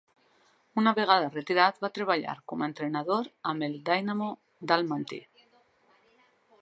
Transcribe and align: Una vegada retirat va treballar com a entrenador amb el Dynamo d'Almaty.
Una 0.81 0.93
vegada 0.99 1.27
retirat 1.35 1.77
va 1.85 1.91
treballar 1.97 2.33
com 2.53 2.63
a 2.65 2.69
entrenador 2.69 3.29
amb 3.51 3.67
el 3.69 3.77
Dynamo 3.91 4.31
d'Almaty. 4.73 5.25